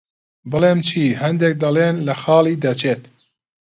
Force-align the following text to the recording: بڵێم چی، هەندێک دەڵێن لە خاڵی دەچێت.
بڵێم 0.51 0.79
چی، 0.87 1.03
هەندێک 1.21 1.53
دەڵێن 1.63 1.95
لە 2.07 2.13
خاڵی 2.21 2.61
دەچێت. 2.63 3.01